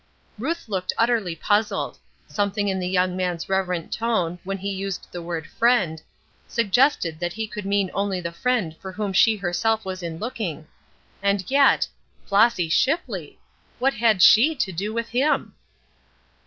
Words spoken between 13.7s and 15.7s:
What had she to do with him?